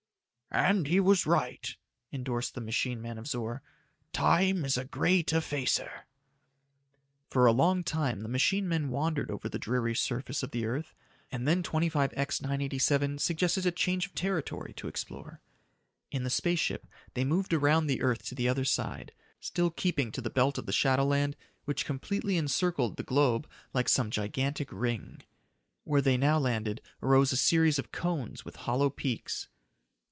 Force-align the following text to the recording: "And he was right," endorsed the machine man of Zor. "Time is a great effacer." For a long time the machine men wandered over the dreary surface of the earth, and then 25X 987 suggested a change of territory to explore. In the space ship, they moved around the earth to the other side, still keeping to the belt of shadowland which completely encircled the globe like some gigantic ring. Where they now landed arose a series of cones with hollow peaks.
"And 0.53 0.87
he 0.87 0.99
was 0.99 1.25
right," 1.25 1.73
endorsed 2.11 2.55
the 2.55 2.59
machine 2.61 3.01
man 3.01 3.17
of 3.17 3.25
Zor. 3.25 3.61
"Time 4.11 4.65
is 4.65 4.75
a 4.77 4.83
great 4.83 5.27
effacer." 5.31 6.03
For 7.29 7.45
a 7.45 7.53
long 7.53 7.85
time 7.85 8.19
the 8.19 8.27
machine 8.27 8.67
men 8.67 8.89
wandered 8.89 9.31
over 9.31 9.47
the 9.47 9.57
dreary 9.57 9.95
surface 9.95 10.43
of 10.43 10.51
the 10.51 10.65
earth, 10.65 10.93
and 11.31 11.47
then 11.47 11.63
25X 11.63 12.41
987 12.41 13.19
suggested 13.19 13.65
a 13.65 13.71
change 13.71 14.05
of 14.07 14.13
territory 14.13 14.73
to 14.73 14.89
explore. 14.89 15.39
In 16.11 16.25
the 16.25 16.29
space 16.29 16.59
ship, 16.59 16.85
they 17.13 17.23
moved 17.23 17.53
around 17.53 17.87
the 17.87 18.01
earth 18.01 18.21
to 18.25 18.35
the 18.35 18.49
other 18.49 18.65
side, 18.65 19.13
still 19.39 19.69
keeping 19.69 20.11
to 20.11 20.19
the 20.21 20.29
belt 20.29 20.57
of 20.57 20.67
shadowland 20.75 21.37
which 21.63 21.85
completely 21.85 22.35
encircled 22.35 22.97
the 22.97 23.03
globe 23.03 23.47
like 23.73 23.87
some 23.87 24.11
gigantic 24.11 24.67
ring. 24.73 25.21
Where 25.85 26.01
they 26.01 26.17
now 26.17 26.39
landed 26.39 26.81
arose 27.01 27.31
a 27.31 27.37
series 27.37 27.79
of 27.79 27.93
cones 27.93 28.43
with 28.43 28.57
hollow 28.57 28.89
peaks. 28.89 29.47